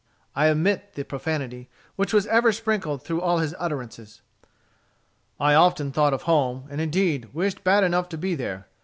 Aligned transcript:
I 0.35 0.47
omit 0.49 0.93
the 0.93 1.03
profanity, 1.05 1.69
which 1.95 2.11
was 2.11 2.25
ever 2.25 2.51
sprinkled 2.51 3.03
through 3.03 3.21
all 3.21 3.37
his 3.37 3.53
utterances: 3.59 4.23
"I 5.39 5.53
often 5.53 5.91
thought 5.91 6.11
of 6.15 6.23
home, 6.23 6.65
and, 6.71 6.81
indeed, 6.81 7.31
wished 7.35 7.63
bad 7.63 7.83
enough 7.83 8.09
to 8.09 8.17
be 8.17 8.33
there. 8.33 8.65